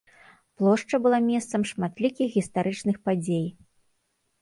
Плошча 0.61 1.01
была 1.03 1.19
месцам 1.27 1.67
шматлікіх 1.73 2.27
гістарычных 2.41 2.95
падзей. 3.07 3.47